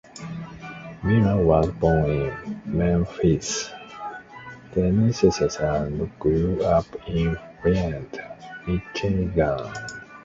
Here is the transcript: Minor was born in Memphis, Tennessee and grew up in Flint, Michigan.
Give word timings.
Minor 1.03 1.43
was 1.45 1.69
born 1.73 2.09
in 2.09 2.61
Memphis, 2.65 3.69
Tennessee 4.71 5.29
and 5.59 6.11
grew 6.17 6.59
up 6.63 6.87
in 7.07 7.37
Flint, 7.61 8.17
Michigan. 8.65 9.71